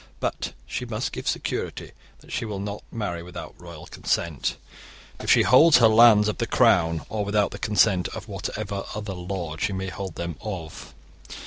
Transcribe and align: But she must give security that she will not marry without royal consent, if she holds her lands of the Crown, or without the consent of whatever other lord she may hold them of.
But 0.19 0.53
she 0.65 0.83
must 0.83 1.11
give 1.11 1.27
security 1.27 1.91
that 2.21 2.31
she 2.31 2.43
will 2.43 2.57
not 2.57 2.81
marry 2.91 3.21
without 3.21 3.53
royal 3.59 3.85
consent, 3.85 4.57
if 5.19 5.29
she 5.29 5.43
holds 5.43 5.77
her 5.77 5.87
lands 5.87 6.27
of 6.27 6.39
the 6.39 6.47
Crown, 6.47 7.05
or 7.07 7.23
without 7.23 7.51
the 7.51 7.59
consent 7.59 8.07
of 8.07 8.27
whatever 8.27 8.83
other 8.95 9.13
lord 9.13 9.61
she 9.61 9.73
may 9.73 9.89
hold 9.89 10.15
them 10.15 10.37
of. 10.41 10.95